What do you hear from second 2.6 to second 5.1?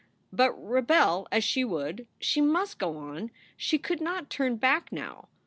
go on. She could not turn back